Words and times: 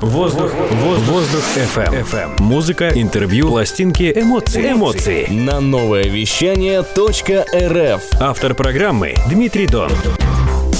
Воздух, 0.00 0.52
воздух, 0.72 1.08
воздух 1.08 1.42
FM. 1.56 2.04
FM. 2.04 2.42
Музыка, 2.42 2.90
интервью, 2.94 3.48
пластинки, 3.48 4.12
эмоции. 4.14 4.72
Эмоции. 4.72 5.26
На 5.30 5.58
новое 5.60 6.04
вещание 6.04 6.80
.рф. 6.82 8.02
Автор 8.20 8.54
программы 8.54 9.14
Дмитрий 9.30 9.66
Дон. 9.66 9.90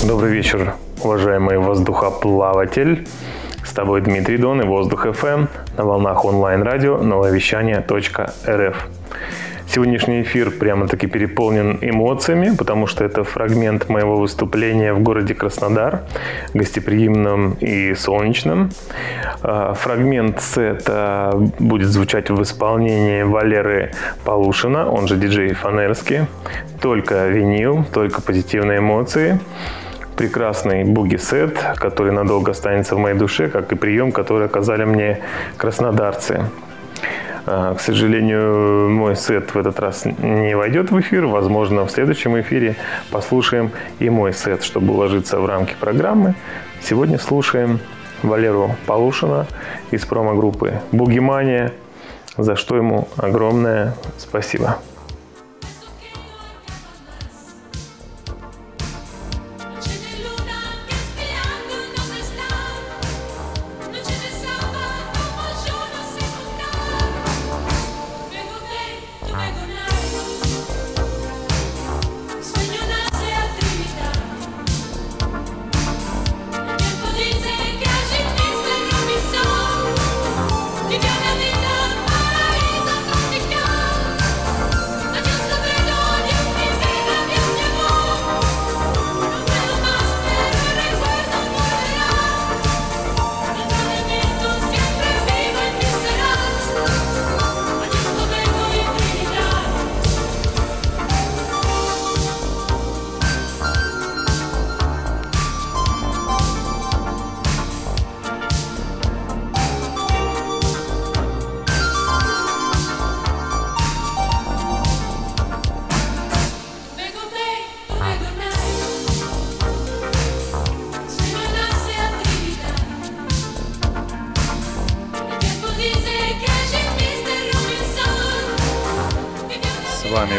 Добрый 0.06 0.32
вечер, 0.32 0.74
уважаемый 1.02 1.56
воздухоплаватель. 1.56 3.08
С 3.64 3.72
тобой 3.72 4.02
Дмитрий 4.02 4.36
Дон 4.36 4.60
и 4.60 4.66
Воздух 4.66 5.06
FM 5.06 5.48
на 5.78 5.84
волнах 5.84 6.26
онлайн-радио 6.26 6.98
новое 6.98 7.32
вещание 7.32 7.82
.рф. 8.46 8.88
Сегодняшний 9.68 10.22
эфир 10.22 10.52
прямо-таки 10.52 11.08
переполнен 11.08 11.78
эмоциями, 11.80 12.54
потому 12.56 12.86
что 12.86 13.04
это 13.04 13.24
фрагмент 13.24 13.88
моего 13.88 14.16
выступления 14.16 14.94
в 14.94 15.00
городе 15.00 15.34
Краснодар, 15.34 16.02
гостеприимном 16.54 17.54
и 17.60 17.92
солнечном. 17.94 18.70
А, 19.42 19.74
фрагмент 19.74 20.40
сета 20.40 21.34
будет 21.58 21.88
звучать 21.88 22.30
в 22.30 22.40
исполнении 22.42 23.22
Валеры 23.22 23.90
Полушина, 24.24 24.88
он 24.88 25.08
же 25.08 25.16
диджей 25.16 25.52
Фанерский. 25.52 26.26
Только 26.80 27.26
винил, 27.26 27.84
только 27.92 28.22
позитивные 28.22 28.78
эмоции 28.78 29.40
прекрасный 30.16 30.84
буги-сет, 30.84 31.58
который 31.76 32.10
надолго 32.10 32.52
останется 32.52 32.96
в 32.96 32.98
моей 32.98 33.16
душе, 33.16 33.48
как 33.48 33.70
и 33.72 33.76
прием, 33.76 34.12
который 34.12 34.46
оказали 34.46 34.84
мне 34.84 35.20
краснодарцы. 35.58 36.46
А, 37.48 37.74
к 37.76 37.80
сожалению, 37.80 38.90
мой 38.90 39.14
сет 39.14 39.54
в 39.54 39.58
этот 39.58 39.78
раз 39.78 40.04
не 40.04 40.56
войдет 40.56 40.90
в 40.90 41.00
эфир. 41.00 41.26
Возможно, 41.26 41.86
в 41.86 41.90
следующем 41.90 42.38
эфире 42.40 42.76
послушаем 43.10 43.70
и 44.00 44.10
мой 44.10 44.32
сет, 44.32 44.64
чтобы 44.64 44.94
уложиться 44.94 45.38
в 45.38 45.46
рамки 45.46 45.76
программы. 45.78 46.34
Сегодня 46.82 47.18
слушаем 47.18 47.78
Валеру 48.22 48.74
Полушина 48.86 49.46
из 49.92 50.04
промо-группы 50.04 50.80
«Бугимания», 50.90 51.72
за 52.36 52.56
что 52.56 52.76
ему 52.76 53.08
огромное 53.16 53.94
спасибо. 54.18 54.78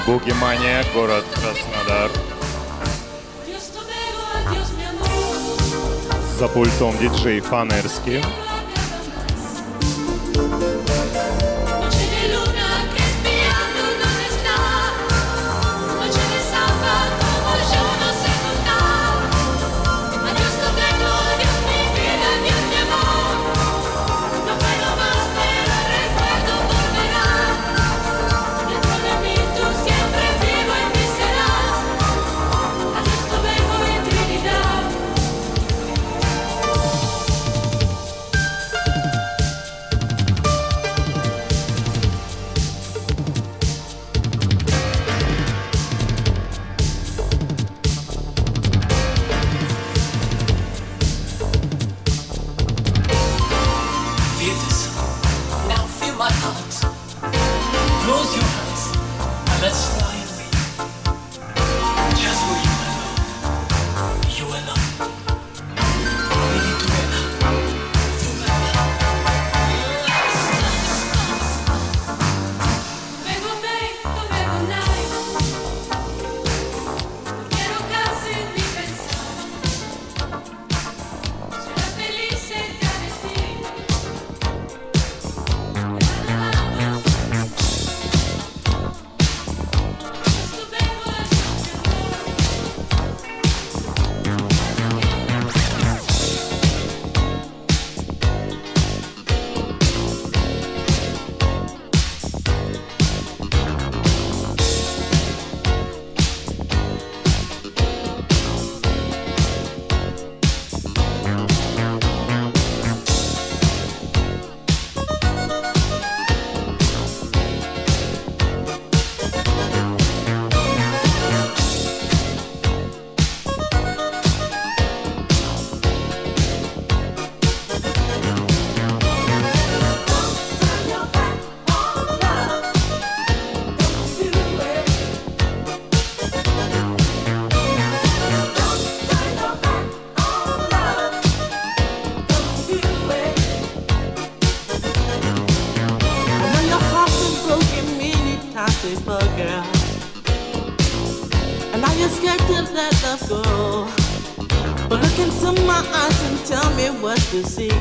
Бугимания, 0.07 0.83
город 0.91 1.23
Краснодар. 1.35 2.09
За 6.39 6.47
пультом 6.47 6.97
диджей 6.97 7.39
Фанерский. 7.41 8.23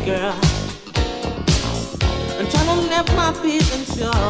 girl. 0.06 0.38
I'm 2.38 2.46
trying 2.46 2.66
to 2.66 2.88
let 2.88 3.06
my 3.16 3.32
feelings 3.42 3.98
show. 3.98 4.25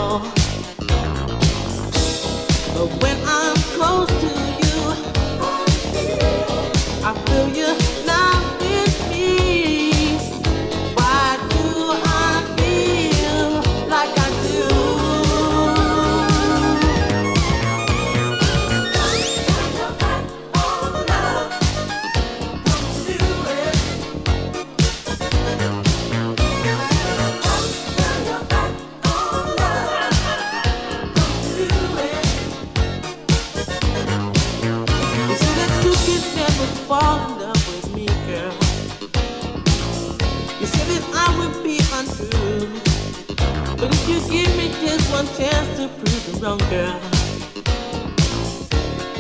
just 44.87 45.11
one 45.11 45.27
chance 45.37 45.69
to 45.79 45.88
prove 45.88 46.41
them 46.41 46.43
wrong, 46.43 46.59
girl. 46.71 47.00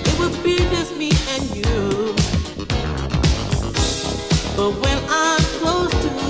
It 0.08 0.18
would 0.20 0.44
be 0.44 0.56
just 0.56 0.96
me 0.96 1.10
and 1.34 1.44
you. 1.56 2.14
But 4.56 4.70
when 4.82 4.98
I'm 5.08 5.42
close 5.58 5.90
to 5.90 6.25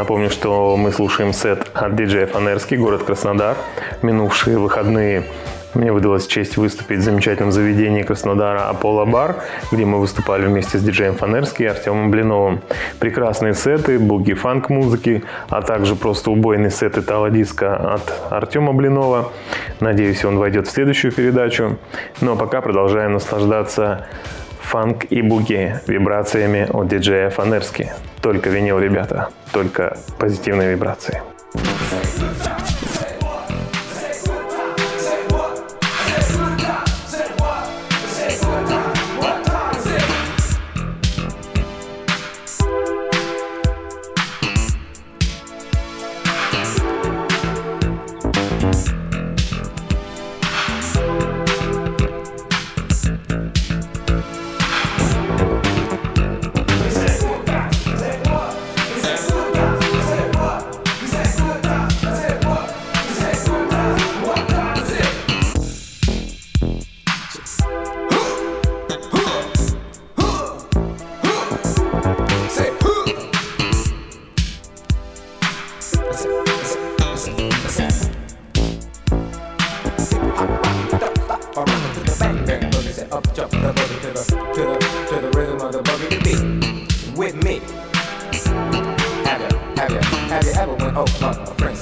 Напомню, 0.00 0.30
что 0.30 0.78
мы 0.78 0.92
слушаем 0.92 1.34
сет 1.34 1.66
от 1.74 1.94
диджея 1.94 2.26
Фанерский, 2.26 2.78
город 2.78 3.02
Краснодар. 3.02 3.58
Минувшие 4.00 4.56
выходные 4.56 5.24
мне 5.74 5.92
выдалась 5.92 6.26
честь 6.26 6.56
выступить 6.56 7.00
в 7.00 7.02
замечательном 7.02 7.52
заведении 7.52 8.00
Краснодара 8.00 8.70
Аполло 8.70 9.04
Бар, 9.04 9.44
где 9.70 9.84
мы 9.84 10.00
выступали 10.00 10.46
вместе 10.46 10.78
с 10.78 10.82
диджеем 10.82 11.16
Фанерски 11.16 11.64
и 11.64 11.66
Артемом 11.66 12.10
Блиновым. 12.10 12.62
Прекрасные 12.98 13.52
сеты, 13.52 13.98
буги 13.98 14.32
фанк 14.32 14.70
музыки, 14.70 15.22
а 15.50 15.60
также 15.60 15.96
просто 15.96 16.30
убойный 16.30 16.70
сет 16.70 16.96
Итало 16.96 17.28
диска 17.28 17.76
от 17.76 18.32
Артема 18.32 18.72
Блинова. 18.72 19.30
Надеюсь, 19.80 20.24
он 20.24 20.38
войдет 20.38 20.66
в 20.66 20.70
следующую 20.70 21.12
передачу. 21.12 21.76
Ну 22.22 22.32
а 22.32 22.36
пока 22.36 22.62
продолжаем 22.62 23.12
наслаждаться 23.12 24.06
фанк 24.62 25.06
и 25.10 25.22
буги 25.22 25.74
вибрациями 25.86 26.66
от 26.70 26.88
диджея 26.88 27.30
Фанерски. 27.30 27.92
Только 28.22 28.50
винил, 28.50 28.78
ребята, 28.78 29.28
только 29.52 29.96
позитивные 30.18 30.70
вибрации. 30.70 31.20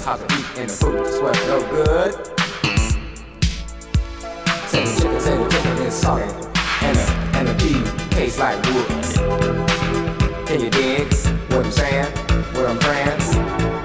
Hop 0.08 0.26
deep 0.26 0.46
in 0.56 0.66
the 0.66 0.72
food, 0.72 1.06
sweat 1.06 1.36
no 1.48 1.60
good. 1.68 2.14
Tender 4.70 4.94
chicken, 4.96 5.20
tender 5.20 5.50
chicken 5.50 5.86
is 5.86 5.92
solid, 5.92 6.32
and 6.80 6.96
a 6.96 7.04
and 7.36 7.48
a 7.50 7.54
beef 7.56 8.08
tastes 8.08 8.38
like 8.38 8.56
wood. 8.72 8.86
Can 10.46 10.60
you 10.60 10.70
dig 10.70 11.12
what 11.50 11.66
I'm 11.66 11.70
saying? 11.70 12.06
What 12.54 12.70
I'm 12.70 12.78
praying? 12.78 13.77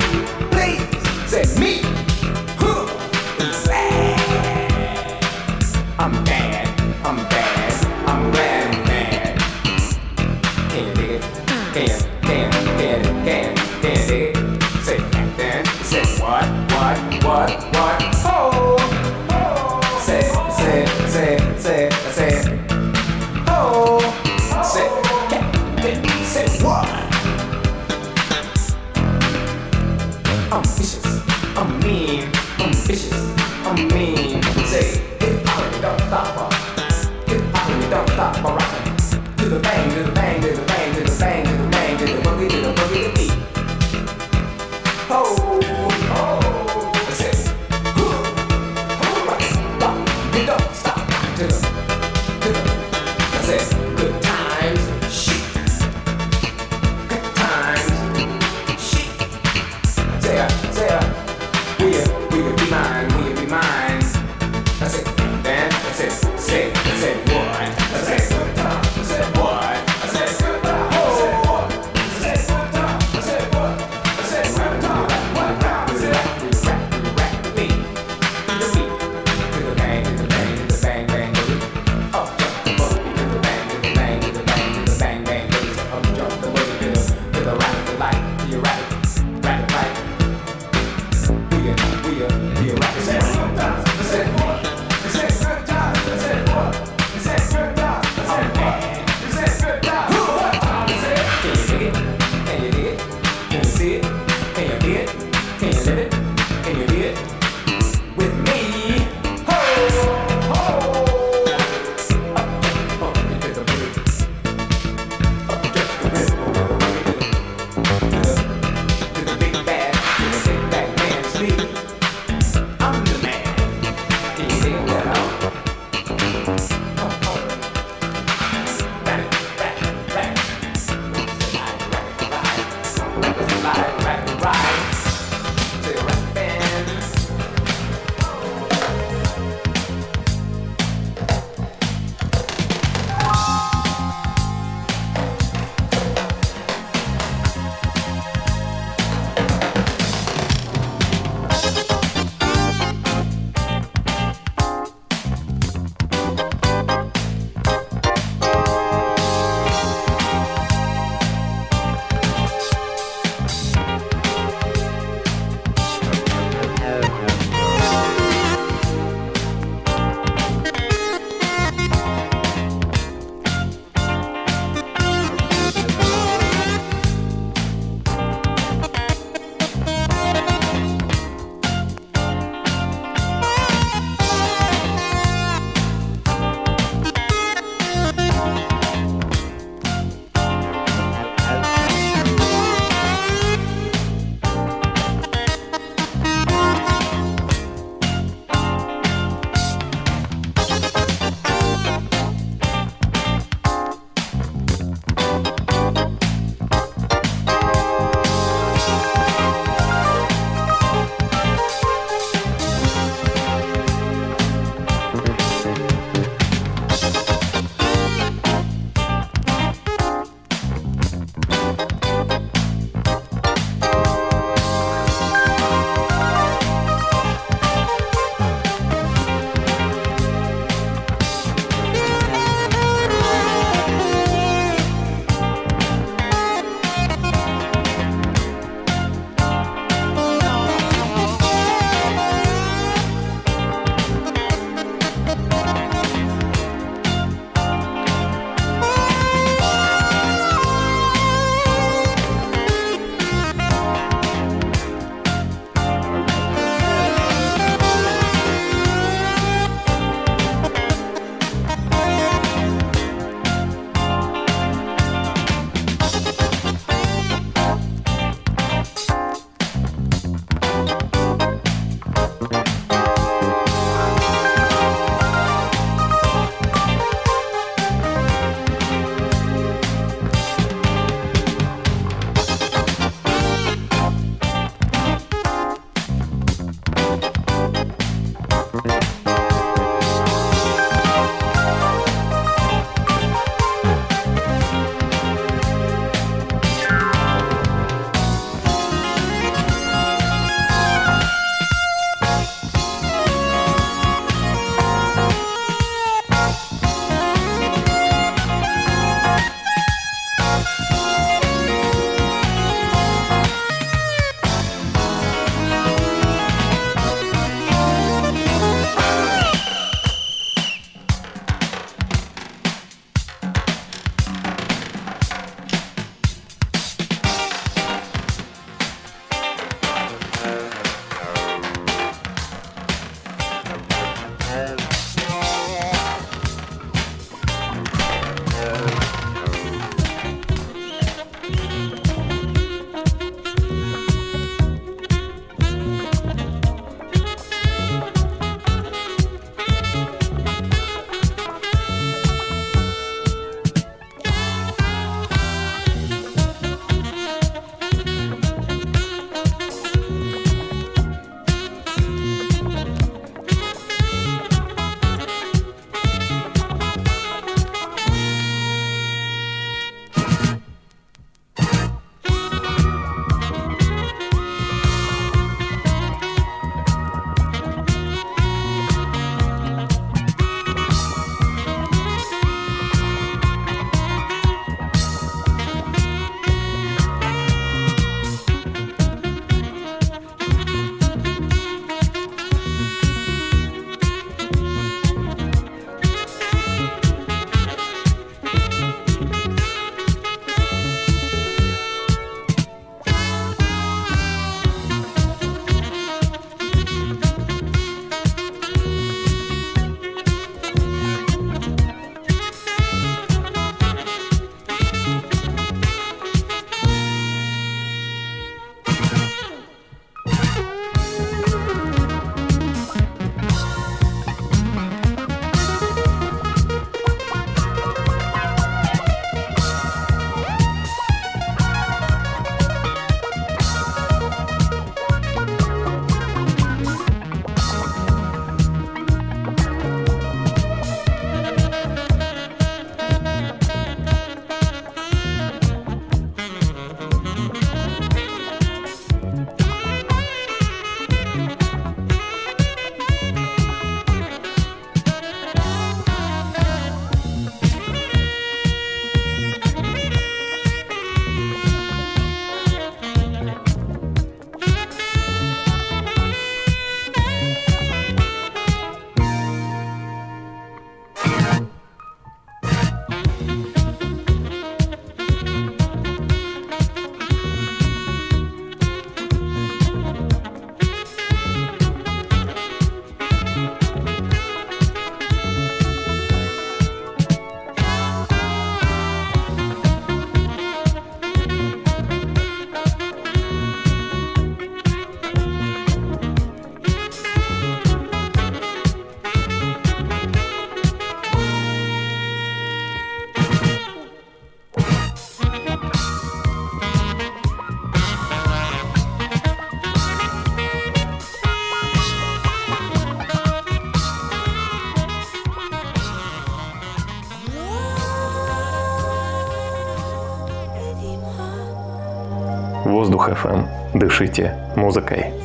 Дышите 524.03 524.53
музыкой. 524.75 525.42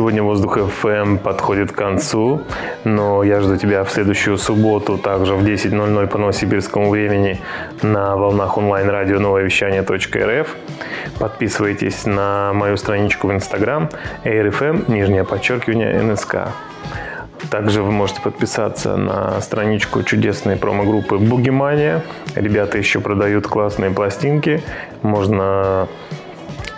Сегодня 0.00 0.22
«Воздух 0.22 0.56
FM 0.56 1.18
подходит 1.18 1.72
к 1.72 1.74
концу, 1.74 2.40
но 2.84 3.22
я 3.22 3.42
жду 3.42 3.58
тебя 3.58 3.84
в 3.84 3.90
следующую 3.90 4.38
субботу, 4.38 4.96
также 4.96 5.34
в 5.34 5.44
10.00 5.44 6.06
по 6.06 6.16
новосибирскому 6.16 6.88
времени 6.88 7.38
на 7.82 8.16
волнах 8.16 8.56
онлайн-радио 8.56 9.18
новое 9.18 9.42
вещание.рф. 9.42 10.56
Подписывайтесь 11.18 12.06
на 12.06 12.52
мою 12.54 12.78
страничку 12.78 13.28
в 13.28 13.32
Инстаграм 13.32 13.90
AirFM, 14.24 14.90
нижнее 14.90 15.24
подчеркивание 15.24 16.00
НСК. 16.00 16.48
Также 17.50 17.82
вы 17.82 17.90
можете 17.90 18.22
подписаться 18.22 18.96
на 18.96 19.38
страничку 19.42 20.02
чудесной 20.02 20.56
промо-группы 20.56 21.18
Бугимания. 21.18 22.02
Ребята 22.34 22.78
еще 22.78 23.00
продают 23.00 23.46
классные 23.46 23.90
пластинки. 23.90 24.62
Можно 25.02 25.88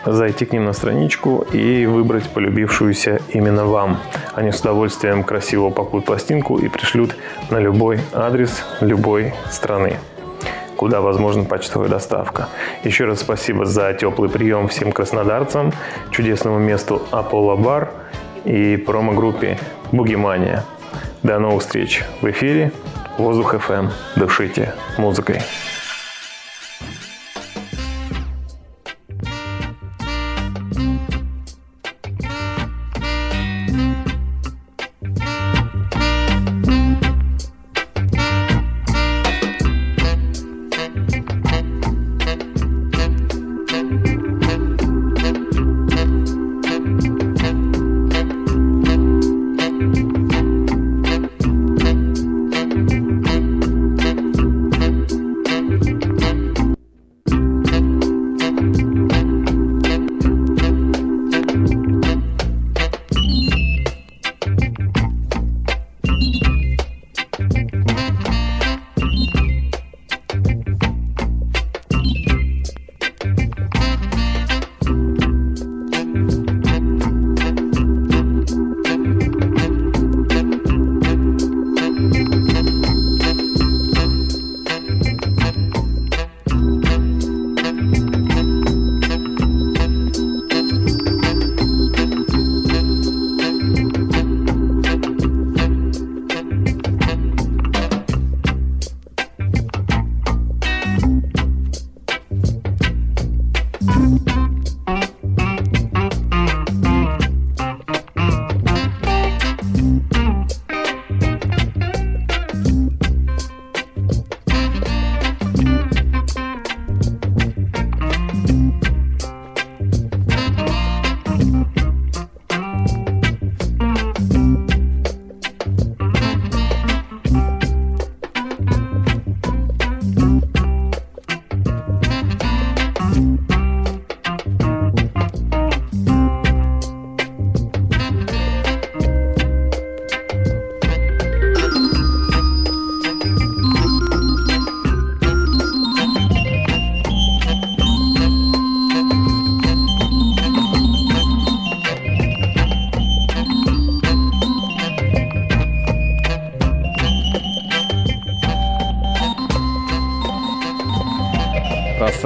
зайти 0.04 0.44
к 0.44 0.52
ним 0.52 0.64
на 0.64 0.72
страничку 0.72 1.46
и 1.52 1.86
выбрать 1.86 2.28
полюбившуюся 2.28 3.20
именно 3.30 3.64
вам. 3.64 3.98
Они 4.34 4.52
с 4.52 4.60
удовольствием 4.60 5.24
красиво 5.24 5.66
упакуют 5.66 6.06
пластинку 6.06 6.58
и 6.58 6.68
пришлют 6.68 7.16
на 7.50 7.58
любой 7.58 8.00
адрес 8.12 8.64
любой 8.80 9.34
страны 9.50 9.96
куда 10.82 11.00
возможна 11.00 11.44
почтовая 11.44 11.88
доставка. 11.88 12.48
Еще 12.82 13.04
раз 13.04 13.20
спасибо 13.20 13.64
за 13.64 13.94
теплый 13.94 14.28
прием 14.28 14.66
всем 14.66 14.90
краснодарцам, 14.90 15.72
чудесному 16.10 16.58
месту 16.58 17.02
Аполло 17.12 17.54
Бар 17.54 17.92
и 18.44 18.76
промо-группе 18.76 19.60
Бугимания. 19.92 20.64
До 21.22 21.38
новых 21.38 21.62
встреч 21.62 22.02
в 22.20 22.28
эфире. 22.28 22.72
Воздух 23.16 23.54
FM. 23.54 23.90
Дышите 24.16 24.74
музыкой. 24.98 25.40